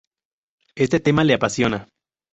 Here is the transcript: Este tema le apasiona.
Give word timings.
Este 0.73 0.99
tema 0.99 1.23
le 1.23 1.35
apasiona. 1.35 1.87